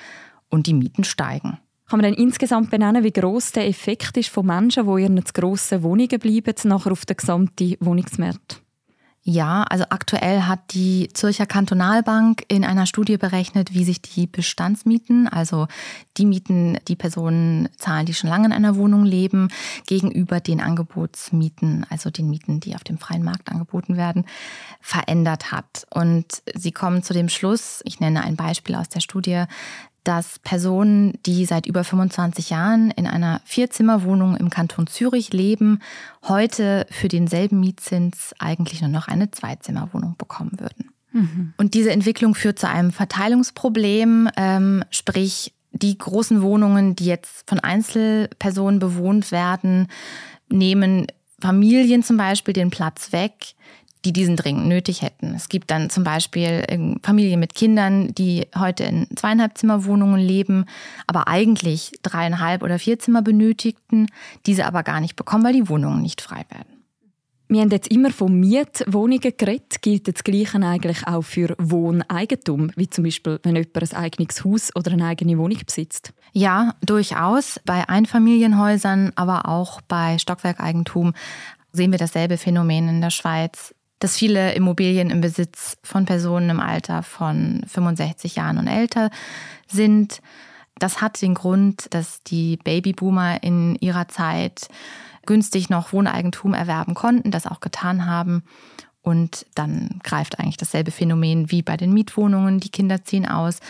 und 0.49 0.67
die 0.67 0.75
Mieten 0.75 1.05
steigen. 1.05 1.59
Kann 1.89 2.01
man 2.01 2.11
denn 2.11 2.15
insgesamt 2.15 2.71
benennen, 2.71 3.05
wie 3.05 3.13
groß 3.13 3.53
der 3.53 3.69
Effekt 3.69 4.17
ist 4.17 4.31
von 4.31 4.47
Menschen, 4.47 4.87
die 4.87 5.03
in 5.03 5.27
zu 5.27 5.33
grossen 5.35 5.83
Wohnungen 5.83 6.19
bleiben, 6.19 6.55
nachher 6.65 6.93
auf 6.93 7.05
den 7.05 7.19
gesamten 7.19 7.77
Wohnungsmarkt? 7.81 8.62
Ja, 9.25 9.63
also 9.63 9.85
aktuell 9.91 10.43
hat 10.43 10.75
die 10.75 11.09
Zürcher 11.15 11.47
Kantonalbank 11.47 12.43
in 12.49 12.65
einer 12.65 12.87
Studie 12.87 13.19
berechnet, 13.19 13.73
wie 13.73 13.85
sich 13.85 14.03
die 14.03 14.27
Bestandsmieten, 14.27 15.29
also 15.29 15.69
die 16.17 16.27
Mieten, 16.27 16.77
die 16.89 16.97
Personen 16.97 17.69
zahlen, 17.77 18.05
die 18.05 18.15
schon 18.15 18.31
lange 18.31 18.47
in 18.47 18.53
einer 18.53 18.75
Wohnung 18.75 19.05
leben, 19.05 19.49
gegenüber 19.87 20.41
den 20.41 20.61
Angebotsmieten, 20.61 21.87
also 21.89 22.11
den 22.11 22.31
Mieten, 22.31 22.59
die 22.59 22.75
auf 22.75 22.83
dem 22.83 22.99
freien 22.99 23.23
Markt 23.23 23.49
angeboten 23.49 23.97
werden, 23.97 24.25
verändert 24.81 25.53
hat. 25.53 25.87
Und 25.91 26.43
sie 26.55 26.73
kommen 26.73 27.05
zu 27.05 27.13
dem 27.13 27.29
Schluss, 27.29 27.81
ich 27.85 28.01
nenne 28.01 28.25
ein 28.25 28.35
Beispiel 28.35 28.75
aus 28.75 28.89
der 28.89 29.01
Studie, 29.01 29.45
dass 30.05 30.39
Personen, 30.41 31.19
die 31.27 31.45
seit 31.45 31.67
über 31.67 31.85
25 31.85 32.51
Jahren 32.51 32.91
in 32.91 33.07
einer 33.07 33.41
Vierzimmerwohnung 33.45 34.37
im 34.37 34.51
Kanton 34.51 34.87
Zürich 34.87 35.33
leben, 35.33 35.81
heute 36.27 36.87
für 36.91 37.09
denselben 37.09 37.61
Mietzins 37.61 38.35
eigentlich 38.39 38.81
nur 38.81 38.91
noch 38.91 39.09
eine 39.09 39.31
Zweizimmerwohnung 39.31 40.17
bekommen 40.19 40.53
würden. 40.59 40.91
Mhm. 41.13 41.55
Und 41.57 41.75
diese 41.75 41.93
Entwicklung 41.93 42.35
führt 42.35 42.59
zu 42.59 42.69
einem 42.69 42.91
Verteilungsproblem, 42.91 44.29
ähm, 44.37 44.85
sprich 44.91 45.55
Die 45.75 45.97
großen 45.97 46.43
Wohnungen, 46.43 46.97
die 46.97 47.07
jetzt 47.07 47.49
von 47.49 47.59
Einzelpersonen 47.59 48.79
bewohnt 48.79 49.33
werden, 49.33 49.89
nehmen 50.51 51.07
Familien 51.41 52.03
zum 52.03 52.19
Beispiel 52.19 52.53
den 52.53 52.69
Platz 52.69 53.11
weg, 53.13 53.55
die 54.05 54.13
diesen 54.13 54.37
dringend 54.37 54.67
nötig 54.67 55.03
hätten. 55.03 55.35
Es 55.35 55.49
gibt 55.49 55.71
dann 55.71 55.91
zum 55.91 56.05
Beispiel 56.05 56.65
ähm, 56.69 56.99
Familien 57.03 57.41
mit 57.41 57.55
Kindern, 57.55 58.15
die 58.15 58.47
heute 58.57 58.85
in 58.85 59.07
zweieinhalb 59.17 59.57
Zimmerwohnungen 59.57 60.21
leben, 60.21 60.67
aber 61.07 61.29
eigentlich 61.29 61.93
dreieinhalb 62.03 62.63
oder 62.63 62.79
vier 62.79 62.99
Zimmer 62.99 63.23
benötigten, 63.23 64.09
diese 64.47 64.67
aber 64.67 64.83
gar 64.83 65.01
nicht 65.01 65.17
bekommen, 65.17 65.45
weil 65.45 65.55
die 65.55 65.69
Wohnungen 65.69 66.03
nicht 66.03 66.21
frei 66.21 66.45
werden. 66.51 66.83
Wir 67.53 67.61
haben 67.61 67.71
jetzt 67.71 67.93
immer 67.93 68.11
von 68.11 68.41
Mietwohnungen 68.41 69.21
geredet. 69.21 69.83
Gilt 69.83 70.09
das 70.09 70.25
Gleiche 70.25 70.59
eigentlich 70.63 71.07
auch 71.07 71.21
für 71.21 71.55
Wohneigentum, 71.59 72.71
wie 72.77 72.89
zum 72.89 73.05
Beispiel, 73.05 73.41
wenn 73.43 73.57
jemand 73.57 73.93
ein 73.93 74.05
eigenes 74.05 74.43
Haus 74.43 74.75
oder 74.75 74.93
eine 74.93 75.05
eigene 75.05 75.37
Wohnung 75.37 75.59
besitzt? 75.67 76.15
Ja, 76.33 76.75
durchaus. 76.81 77.61
Bei 77.67 77.87
Einfamilienhäusern, 77.87 79.13
aber 79.17 79.49
auch 79.49 79.83
bei 79.83 80.17
Stockwerkeigentum 80.17 81.13
sehen 81.73 81.91
wir 81.91 81.99
dasselbe 81.99 82.39
Phänomen 82.39 82.89
in 82.89 83.01
der 83.03 83.11
Schweiz 83.11 83.75
dass 84.03 84.17
viele 84.17 84.55
Immobilien 84.55 85.11
im 85.11 85.21
Besitz 85.21 85.79
von 85.85 86.07
Personen 86.07 86.51
im 86.51 86.61
Alter 86.61 87.03
von 87.03 87.63
65 87.69 88.35
Jahren 88.35 88.59
und 88.59 88.67
älter 88.67 89.11
sind. 89.69 90.21
Das 90.79 91.01
hat 91.01 91.23
den 91.23 91.35
Grund, 91.35 91.87
dass 91.95 92.23
die 92.25 92.57
Babyboomer 92.57 93.43
in 93.45 93.77
ihrer 93.77 94.09
Zeit 94.09 94.69
günstig 95.25 95.71
noch 95.71 95.93
Wohneigentum 95.93 96.53
erwerben 96.53 96.95
konnten, 96.95 97.31
das 97.31 97.47
auch 97.47 97.61
getan 97.61 98.07
haben. 98.07 98.43
Und 99.03 99.47
dann 99.55 100.01
greift 100.03 100.41
eigentlich 100.41 100.57
dasselbe 100.57 100.91
Phänomen 100.91 101.53
wie 101.53 101.63
bei 101.63 101.77
den 101.77 101.93
Mietwohnungen. 101.93 102.59
Die 102.59 102.71
Kinder 102.71 103.05
ziehen 103.05 103.29
aus, 103.29 103.61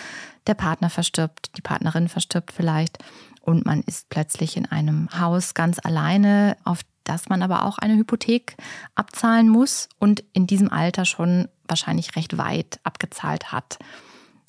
der 0.46 0.54
Partner 0.54 0.88
verstirbt, 0.88 1.56
die 1.58 1.62
Partnerin 1.62 2.08
verstirbt 2.08 2.52
vielleicht 2.52 2.98
und 3.42 3.66
man 3.66 3.82
ist 3.82 4.08
plötzlich 4.08 4.56
in 4.56 4.66
einem 4.66 5.08
Haus 5.18 5.54
ganz 5.54 5.78
alleine, 5.82 6.56
auf 6.64 6.80
dass 7.04 7.28
man 7.28 7.42
aber 7.42 7.64
auch 7.64 7.78
eine 7.78 7.96
Hypothek 7.96 8.56
abzahlen 8.94 9.48
muss 9.48 9.88
und 9.98 10.24
in 10.32 10.46
diesem 10.46 10.70
Alter 10.70 11.04
schon 11.04 11.48
wahrscheinlich 11.66 12.16
recht 12.16 12.38
weit 12.38 12.80
abgezahlt 12.84 13.52
hat. 13.52 13.78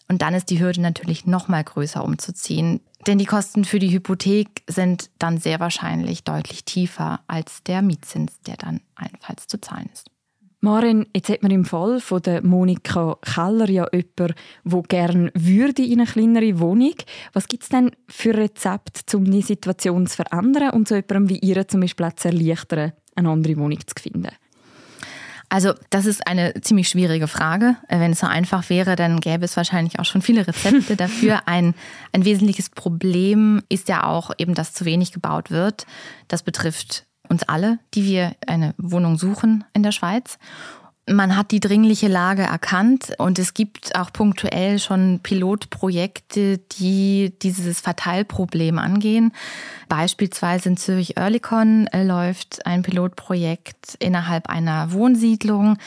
Und 0.10 0.22
dann 0.22 0.34
ist 0.34 0.50
die 0.50 0.60
Hürde 0.60 0.82
natürlich 0.82 1.26
noch 1.26 1.48
mal 1.48 1.64
größer 1.64 2.04
umzuziehen, 2.04 2.82
denn 3.08 3.18
die 3.18 3.26
Kosten 3.26 3.66
für 3.66 3.80
die 3.80 3.92
Hypothek 3.92 4.64
sind 4.68 5.10
dann 5.20 5.38
sehr 5.38 5.60
wahrscheinlich 5.60 6.24
deutlich 6.24 6.64
tiefer 6.66 7.22
als 7.28 7.64
der 7.64 7.82
Mietzins, 7.82 8.40
der 8.42 8.58
dann 8.58 8.82
allenfalls 8.96 9.48
zu 9.48 9.60
zahlen 9.60 9.90
ist. 9.92 10.13
Marin, 10.64 11.08
jetzt 11.14 11.28
hat 11.28 11.44
man 11.44 11.52
im 11.52 11.66
Fall 11.66 12.00
von 12.00 12.22
der 12.22 12.42
Monika 12.42 13.18
Keller 13.22 13.70
ja 13.70 13.86
jemanden, 13.92 14.34
der 14.64 14.82
gerne 14.84 15.30
würde 15.34 15.84
in 15.84 16.00
eine 16.00 16.10
kleinere 16.10 16.58
Wohnung. 16.58 16.96
Was 17.34 17.50
gibt 17.50 17.64
es 17.64 17.70
denn 17.70 17.92
für 18.08 18.34
Rezepte, 18.34 19.18
um 19.18 19.30
die 19.30 19.42
Situation 19.42 20.08
zu 20.08 20.16
verändern 20.16 20.70
und 20.70 20.88
so 20.88 20.96
jemandem 20.96 21.28
wie 21.28 21.40
ihr 21.40 21.68
zum 21.68 21.82
Beispiel 21.82 22.10
zu 22.16 22.30
erleichtern, 22.30 22.94
eine 23.14 23.30
andere 23.30 23.58
Wohnung 23.58 23.78
zu 23.86 24.02
finden? 24.02 24.30
Also 25.50 25.74
das 25.90 26.06
ist 26.06 26.26
eine 26.28 26.54
ziemlich 26.62 26.88
schwierige 26.88 27.28
Frage. 27.28 27.76
Wenn 27.90 28.14
es 28.14 28.22
so 28.22 28.28
einfach 28.28 28.70
wäre, 28.70 28.96
dann 28.96 29.20
gäbe 29.20 29.44
es 29.44 29.58
wahrscheinlich 29.58 30.00
auch 30.00 30.06
schon 30.06 30.22
viele 30.22 30.48
Rezepte 30.48 30.96
dafür. 30.96 31.42
Ein, 31.46 31.76
ein 32.14 32.24
wesentliches 32.24 32.70
Problem 32.70 33.62
ist 33.68 33.90
ja 33.90 34.06
auch 34.06 34.32
eben, 34.38 34.54
dass 34.54 34.72
zu 34.72 34.86
wenig 34.86 35.12
gebaut 35.12 35.52
wird. 35.52 35.86
Das 36.30 36.42
betrifft 36.42 37.06
uns 37.34 37.44
alle, 37.44 37.80
die 37.94 38.06
wir 38.06 38.36
eine 38.48 38.74
Wohnung 38.78 39.18
suchen 39.18 39.66
in 39.74 39.84
der 39.84 39.92
Schweiz. 39.92 40.38
Man 41.06 41.36
hat 41.36 41.52
die 41.52 41.60
dringliche 41.60 42.08
Lage 42.08 42.44
erkannt 42.44 43.14
und 43.18 43.38
es 43.38 43.54
gibt 43.54 43.94
auch 44.00 44.14
punktuell 44.14 44.80
schon 44.80 45.20
Pilotprojekte, 45.22 46.60
die 46.60 47.34
dieses 47.42 47.82
Verteilproblem 47.82 48.80
angehen. 48.80 49.34
Beispielsweise 49.90 50.70
in 50.70 50.78
Zürich-Oerlikon 50.78 51.88
äh, 51.88 52.06
läuft 52.06 52.66
ein 52.66 52.84
Pilotprojekt 52.84 53.96
innerhalb 54.00 54.50
einer 54.50 54.94
Wohnsiedlung. 54.94 55.78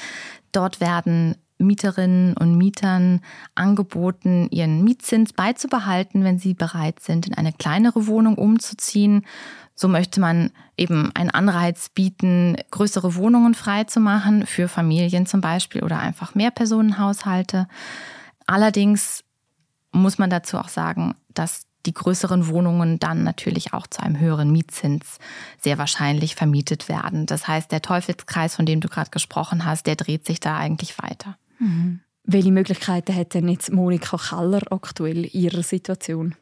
Dort 0.52 0.80
werden 0.80 1.36
Mieterinnen 1.58 2.36
und 2.36 2.56
Mietern 2.56 3.20
angeboten, 3.54 4.48
ihren 4.50 4.84
Mietzins 4.84 5.32
beizubehalten, 5.32 6.24
wenn 6.24 6.38
sie 6.38 6.54
bereit 6.54 7.00
sind, 7.00 7.26
in 7.26 7.34
eine 7.34 7.52
kleinere 7.52 8.06
Wohnung 8.06 8.36
umzuziehen 8.36 9.24
so 9.78 9.88
möchte 9.88 10.20
man 10.20 10.50
eben 10.78 11.14
einen 11.14 11.30
Anreiz 11.30 11.90
bieten, 11.90 12.56
größere 12.70 13.14
Wohnungen 13.14 13.54
freizumachen 13.54 14.46
für 14.46 14.68
Familien 14.68 15.26
zum 15.26 15.42
Beispiel 15.42 15.84
oder 15.84 15.98
einfach 15.98 16.34
Mehrpersonenhaushalte. 16.34 17.68
Allerdings 18.46 19.22
muss 19.92 20.16
man 20.16 20.30
dazu 20.30 20.56
auch 20.58 20.68
sagen, 20.68 21.14
dass 21.28 21.66
die 21.84 21.92
größeren 21.92 22.48
Wohnungen 22.48 22.98
dann 22.98 23.22
natürlich 23.22 23.74
auch 23.74 23.86
zu 23.86 24.02
einem 24.02 24.18
höheren 24.18 24.50
Mietzins 24.50 25.18
sehr 25.60 25.76
wahrscheinlich 25.78 26.34
vermietet 26.34 26.88
werden. 26.88 27.26
Das 27.26 27.46
heißt, 27.46 27.70
der 27.70 27.82
Teufelskreis, 27.82 28.56
von 28.56 28.66
dem 28.66 28.80
du 28.80 28.88
gerade 28.88 29.10
gesprochen 29.10 29.66
hast, 29.66 29.86
der 29.86 29.94
dreht 29.94 30.24
sich 30.24 30.40
da 30.40 30.56
eigentlich 30.56 30.98
weiter. 31.00 31.36
Mhm. 31.58 32.00
Welche 32.24 32.50
Möglichkeiten 32.50 33.14
hat 33.14 33.34
denn 33.34 33.48
jetzt 33.48 33.72
Monika 33.72 34.16
Keller 34.16 34.62
aktuell 34.70 35.24
in 35.26 35.40
ihrer 35.40 35.62
Situation? 35.62 36.34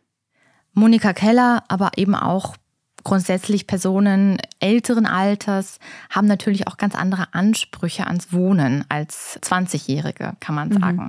Monika 0.73 1.13
Keller, 1.13 1.63
aber 1.69 1.93
eben 1.97 2.15
auch 2.15 2.57
grundsätzlich 3.05 3.67
Personen 3.67 4.39
älteren 4.61 5.07
Alters 5.07 5.79
haben 6.11 6.27
natürlich 6.27 6.67
auch 6.67 6.79
ganz 6.79 6.95
andere 6.95 7.33
Ansprüche 7.33 8.07
ans 8.07 8.33
Wohnen 8.33 8.85
als 8.89 9.39
20-Jährige, 9.43 10.35
kann 10.41 10.55
man 10.55 10.71
mhm. 10.71 10.81
sagen. 10.81 10.97
Mhm. 11.05 11.09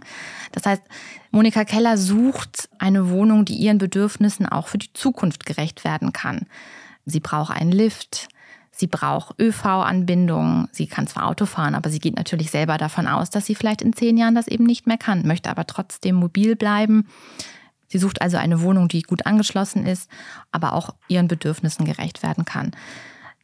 Das 0.52 0.66
heißt, 0.66 0.84
Monika 1.32 1.64
Keller 1.64 1.98
sucht 1.98 2.70
eine 2.78 3.10
Wohnung, 3.10 3.46
die 3.46 3.56
ihren 3.56 3.78
Bedürfnissen 3.78 4.46
auch 4.46 4.68
für 4.68 4.78
die 4.78 4.94
Zukunft 4.94 5.46
gerecht 5.46 5.84
werden 5.84 6.14
kann. 6.14 6.46
Sie 7.06 7.22
braucht 7.22 7.56
einen 7.56 7.72
Lift, 7.72 8.28
Sie 8.78 8.88
braucht 8.88 9.40
ÖV-Anbindung. 9.40 10.68
Sie 10.74 10.88
kann 10.88 11.08
zwar 11.08 11.28
Auto 11.28 11.46
fahren, 11.46 11.76
aber 11.76 11.90
sie 11.90 12.00
geht 12.00 12.18
natürlich 12.18 12.52
selber 12.52 12.78
davon 12.78 13.08
aus, 13.08 13.30
dass 13.30 13.46
sie 13.46 13.56
vielleicht 13.56 13.82
in 13.82 13.94
zehn 13.94 14.18
Jahren 14.18 14.36
das 14.36 14.50
eben 14.50 14.66
nicht 14.66 14.86
mehr 14.86 14.98
kann, 14.98 15.26
möchte 15.26 15.50
aber 15.50 15.66
trotzdem 15.66 16.16
mobil 16.16 16.58
bleiben. 16.58 17.08
Sie 17.88 17.98
sucht 17.98 18.22
also 18.22 18.36
eine 18.36 18.62
Wohnung, 18.62 18.90
die 18.90 19.04
gut 19.04 19.26
angeschlossen 19.26 19.86
ist, 19.86 20.10
aber 20.52 20.74
auch 20.74 20.90
ihren 21.08 21.30
Bedürfnissen 21.30 21.86
gerecht 21.86 22.22
werden 22.22 22.44
kann. 22.44 22.72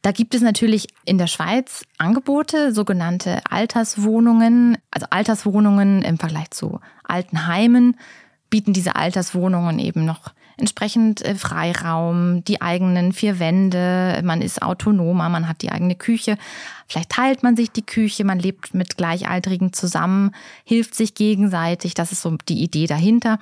Da 0.01 0.11
gibt 0.11 0.35
es 0.35 0.41
natürlich 0.41 0.88
in 1.05 1.17
der 1.17 1.27
Schweiz 1.27 1.85
Angebote, 1.97 2.73
sogenannte 2.73 3.41
Alterswohnungen. 3.50 4.77
Also 4.89 5.07
Alterswohnungen 5.11 6.01
im 6.01 6.17
Vergleich 6.17 6.51
zu 6.51 6.81
Altenheimen 7.03 7.95
bieten 8.50 8.73
diese 8.73 8.97
Alterswohnungen 8.97 9.79
eben 9.79 10.03
noch 10.03 10.33
entsprechend 10.58 11.22
äh, 11.22 11.36
Freiraum, 11.36 12.43
die 12.43 12.62
eigenen 12.62 13.13
vier 13.13 13.39
Wände, 13.39 14.22
man 14.24 14.41
ist 14.41 14.62
autonomer, 14.62 15.29
man 15.29 15.48
hat 15.48 15.62
die 15.62 15.72
eigene 15.72 15.96
Küche. 15.96 16.38
Vielleicht 16.88 17.12
teilt 17.12 17.43
man 17.43 17.55
sich 17.55 17.72
die 17.72 17.86
Küche, 17.86 18.24
man 18.24 18.39
lebt 18.39 18.74
mit 18.74 18.98
Gleichaltrigen 18.98 19.74
zusammen, 19.74 20.31
hilft 20.63 20.96
sich 20.96 21.15
gegenseitig. 21.15 21.93
Das 21.93 22.12
ist 22.12 22.22
so 22.22 22.36
die 22.48 22.62
Idee 22.62 22.88
dahinter. 22.88 23.39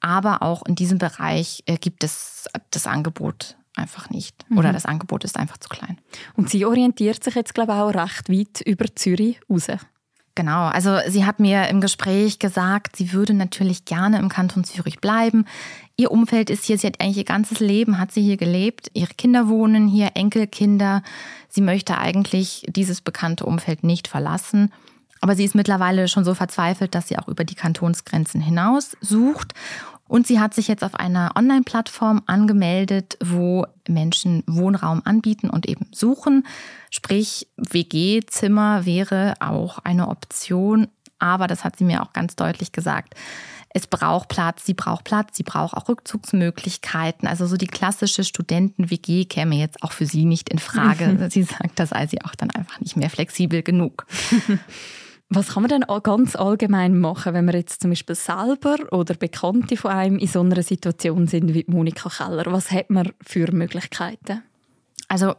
Aber 0.00 0.42
auch 0.42 0.64
in 0.66 0.74
diesem 0.74 0.98
Bereich 0.98 1.62
äh, 1.66 1.76
gibt 1.76 2.04
es 2.04 2.46
das 2.70 2.86
Angebot 2.86 3.56
einfach 3.74 4.10
nicht. 4.10 4.48
Mhm. 4.48 4.58
Oder 4.58 4.72
das 4.72 4.86
Angebot 4.86 5.24
ist 5.24 5.36
einfach 5.36 5.58
zu 5.58 5.68
klein. 5.68 5.98
Und 6.34 6.50
sie 6.50 6.64
orientiert 6.64 7.22
sich 7.22 7.34
jetzt, 7.34 7.54
glaube 7.54 7.72
ich, 7.72 7.78
auch 7.78 7.94
recht 7.94 8.28
weit 8.28 8.60
über 8.62 8.86
Zürich 8.94 9.40
raus. 9.50 9.68
Genau, 10.36 10.66
also 10.66 10.98
sie 11.08 11.24
hat 11.24 11.40
mir 11.40 11.66
im 11.68 11.80
Gespräch 11.80 12.38
gesagt, 12.38 12.94
sie 12.96 13.14
würde 13.14 13.32
natürlich 13.32 13.86
gerne 13.86 14.18
im 14.18 14.28
Kanton 14.28 14.64
Zürich 14.64 15.00
bleiben. 15.00 15.46
Ihr 15.96 16.10
Umfeld 16.10 16.50
ist 16.50 16.66
hier, 16.66 16.76
sie 16.76 16.86
hat 16.86 17.00
eigentlich 17.00 17.16
ihr 17.16 17.24
ganzes 17.24 17.58
Leben, 17.58 17.98
hat 17.98 18.12
sie 18.12 18.20
hier 18.20 18.36
gelebt. 18.36 18.90
Ihre 18.92 19.14
Kinder 19.14 19.48
wohnen 19.48 19.88
hier, 19.88 20.10
Enkelkinder. 20.12 21.02
Sie 21.48 21.62
möchte 21.62 21.96
eigentlich 21.96 22.66
dieses 22.68 23.00
bekannte 23.00 23.46
Umfeld 23.46 23.82
nicht 23.82 24.08
verlassen. 24.08 24.74
Aber 25.22 25.34
sie 25.34 25.44
ist 25.44 25.54
mittlerweile 25.54 26.06
schon 26.06 26.26
so 26.26 26.34
verzweifelt, 26.34 26.94
dass 26.94 27.08
sie 27.08 27.18
auch 27.18 27.28
über 27.28 27.44
die 27.44 27.54
Kantonsgrenzen 27.54 28.42
hinaus 28.42 28.94
sucht. 29.00 29.54
Und 30.08 30.26
sie 30.26 30.40
hat 30.40 30.54
sich 30.54 30.68
jetzt 30.68 30.84
auf 30.84 30.94
einer 30.94 31.32
Online-Plattform 31.36 32.22
angemeldet, 32.26 33.16
wo 33.24 33.66
Menschen 33.88 34.42
Wohnraum 34.46 35.02
anbieten 35.04 35.50
und 35.50 35.66
eben 35.66 35.86
suchen. 35.92 36.46
Sprich, 36.90 37.48
WG-Zimmer 37.56 38.86
wäre 38.86 39.34
auch 39.40 39.78
eine 39.78 40.08
Option. 40.08 40.88
Aber 41.18 41.46
das 41.46 41.64
hat 41.64 41.76
sie 41.76 41.84
mir 41.84 42.02
auch 42.02 42.12
ganz 42.12 42.36
deutlich 42.36 42.72
gesagt. 42.72 43.14
Es 43.70 43.86
braucht 43.86 44.28
Platz, 44.28 44.64
sie 44.64 44.74
braucht 44.74 45.04
Platz, 45.04 45.36
sie 45.36 45.42
braucht 45.42 45.74
auch 45.74 45.88
Rückzugsmöglichkeiten. 45.88 47.28
Also 47.28 47.46
so 47.46 47.56
die 47.56 47.66
klassische 47.66 48.24
Studenten-WG 48.24 49.26
käme 49.26 49.56
jetzt 49.56 49.82
auch 49.82 49.92
für 49.92 50.06
sie 50.06 50.24
nicht 50.24 50.48
in 50.48 50.58
Frage. 50.58 51.26
sie 51.30 51.42
sagt, 51.42 51.78
da 51.78 51.84
sei 51.84 52.06
sie 52.06 52.22
auch 52.22 52.34
dann 52.34 52.50
einfach 52.50 52.80
nicht 52.80 52.96
mehr 52.96 53.10
flexibel 53.10 53.62
genug. 53.62 54.06
Was 55.28 55.48
kann 55.48 55.62
man 55.64 55.70
denn 55.70 55.84
ganz 56.02 56.36
allgemein 56.36 56.98
machen, 56.98 57.34
wenn 57.34 57.44
man 57.44 57.56
jetzt 57.56 57.82
zum 57.82 57.90
Beispiel 57.90 58.14
selber 58.14 58.76
oder 58.92 59.14
Bekannte 59.14 59.76
von 59.76 59.90
einem 59.90 60.18
in 60.18 60.28
so 60.28 60.40
einer 60.40 60.62
Situation 60.62 61.26
sind 61.26 61.52
wie 61.52 61.64
Monika 61.66 62.08
Keller? 62.08 62.44
Was 62.46 62.70
hat 62.70 62.90
man 62.90 63.12
für 63.24 63.50
Möglichkeiten? 63.52 64.42
Also 65.08 65.34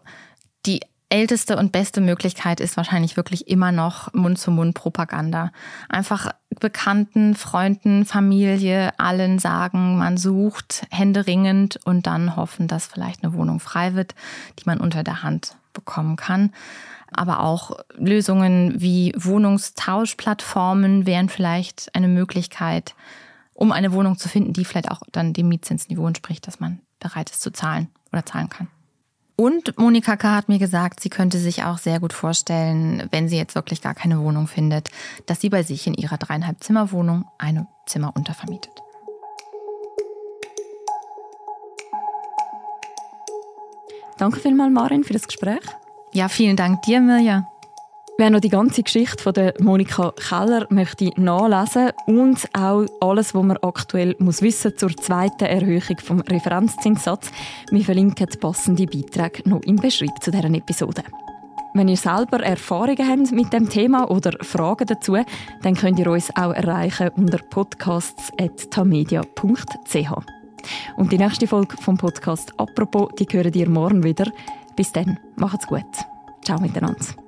die 0.65 0.81
älteste 1.09 1.55
und 1.55 1.71
beste 1.71 2.01
Möglichkeit 2.01 2.59
ist 2.59 2.75
wahrscheinlich 2.75 3.15
wirklich 3.15 3.47
immer 3.47 3.71
noch 3.71 4.13
Mund-zu-Mund-Propaganda. 4.13 5.51
Einfach 5.87 6.31
Bekannten, 6.59 7.35
Freunden, 7.35 8.03
Familie, 8.03 8.91
allen 8.99 9.39
sagen, 9.39 9.97
man 9.97 10.17
sucht 10.17 10.85
händeringend 10.91 11.79
und 11.85 12.07
dann 12.07 12.35
hoffen, 12.35 12.67
dass 12.67 12.87
vielleicht 12.87 13.23
eine 13.23 13.33
Wohnung 13.33 13.59
frei 13.61 13.93
wird, 13.93 14.15
die 14.59 14.63
man 14.65 14.81
unter 14.81 15.03
der 15.03 15.23
Hand 15.23 15.55
bekommen 15.73 16.17
kann. 16.17 16.51
Aber 17.11 17.41
auch 17.41 17.71
Lösungen 17.95 18.81
wie 18.81 19.13
Wohnungstauschplattformen 19.15 21.05
wären 21.05 21.29
vielleicht 21.29 21.93
eine 21.95 22.07
Möglichkeit, 22.07 22.95
um 23.53 23.71
eine 23.71 23.91
Wohnung 23.91 24.17
zu 24.17 24.29
finden, 24.29 24.53
die 24.53 24.65
vielleicht 24.65 24.91
auch 24.91 25.01
dann 25.11 25.33
dem 25.33 25.47
Mietzinsniveau 25.49 26.07
entspricht, 26.07 26.45
dass 26.47 26.59
man 26.59 26.79
bereit 26.99 27.29
ist 27.29 27.41
zu 27.41 27.51
zahlen 27.51 27.89
oder 28.11 28.25
zahlen 28.25 28.49
kann. 28.49 28.67
Und 29.39 29.77
Monika 29.77 30.17
K. 30.17 30.35
hat 30.35 30.49
mir 30.49 30.57
gesagt, 30.57 30.99
sie 30.99 31.09
könnte 31.09 31.37
sich 31.37 31.63
auch 31.63 31.77
sehr 31.77 31.99
gut 31.99 32.11
vorstellen, 32.11 33.07
wenn 33.11 33.29
sie 33.29 33.37
jetzt 33.37 33.53
wirklich 33.53 33.83
gar 33.83 33.93
keine 33.93 34.19
Wohnung 34.19 34.47
findet, 34.47 34.89
dass 35.27 35.39
sie 35.39 35.49
bei 35.49 35.61
sich 35.61 35.85
in 35.85 35.93
ihrer 35.93 36.17
dreieinhalb 36.17 36.63
Zimmer 36.63 36.91
Wohnung 36.91 37.25
eine 37.37 37.67
Zimmer 37.85 38.15
untervermietet. 38.15 38.73
Danke 44.17 44.39
vielmals, 44.39 44.73
Marin, 44.73 45.03
für 45.03 45.13
das 45.13 45.27
Gespräch. 45.27 45.61
Ja, 46.13 46.29
vielen 46.29 46.55
Dank 46.55 46.83
dir, 46.83 47.01
Mirja. 47.01 47.47
Wer 48.19 48.31
noch 48.31 48.39
die 48.39 48.49
ganze 48.49 48.81
Geschichte 48.81 49.21
von 49.21 49.33
der 49.33 49.53
Monika 49.59 50.11
Keller 50.11 50.65
möchte 50.71 51.11
nachlesen 51.17 51.91
und 52.07 52.49
auch 52.57 52.87
alles, 52.99 53.35
was 53.35 53.43
man 53.43 53.57
aktuell 53.57 54.15
muss 54.17 54.41
wissen 54.41 54.75
zur 54.75 54.97
zweiten 54.97 55.45
Erhöhung 55.45 55.99
vom 56.03 56.21
Referenzzinssatz, 56.21 57.29
wir 57.69 57.85
verlinken 57.85 58.27
passende 58.41 58.87
Beiträge 58.87 59.47
noch 59.47 59.61
im 59.61 59.75
Beschreibung 59.75 60.19
zu 60.19 60.31
deren 60.31 60.55
Episode. 60.55 61.03
Wenn 61.75 61.89
ihr 61.89 61.97
selber 61.97 62.39
Erfahrungen 62.39 63.07
habt 63.07 63.31
mit 63.31 63.53
dem 63.53 63.69
Thema 63.69 64.09
oder 64.09 64.31
Fragen 64.41 64.87
dazu, 64.87 65.17
dann 65.61 65.75
könnt 65.75 65.99
ihr 65.99 66.09
uns 66.09 66.35
auch 66.35 66.53
erreichen 66.53 67.11
unter 67.17 67.37
podcasts.tamedia.ch. 67.37 70.11
Und 70.95 71.11
die 71.11 71.19
nächste 71.19 71.45
Folge 71.45 71.77
vom 71.77 71.97
Podcast 71.97 72.51
«Apropos», 72.57 73.11
die 73.19 73.27
hören 73.29 73.53
ihr 73.53 73.69
morgen 73.69 74.03
wieder. 74.03 74.25
Bis 74.77 74.91
dann, 74.93 75.19
macht's 75.35 75.67
gut. 75.67 75.83
Ciao 76.45 76.59
miteinander. 76.61 77.26